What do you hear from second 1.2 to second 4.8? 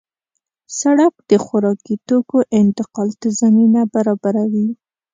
د خوراکي توکو انتقال ته زمینه برابروي.